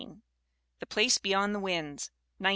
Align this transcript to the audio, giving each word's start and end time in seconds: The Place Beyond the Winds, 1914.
The 0.79 0.87
Place 0.87 1.19
Beyond 1.19 1.53
the 1.53 1.59
Winds, 1.59 2.09
1914. 2.39 2.49